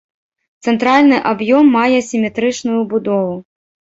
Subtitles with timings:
[0.69, 3.37] Цэнтральны аб'ём мае сіметрычную будову.